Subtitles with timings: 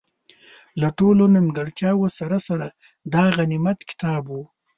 [0.81, 2.67] له ټولو نیمګړتیاوو سره سره،
[3.13, 4.43] دا غنیمت کتاب وو.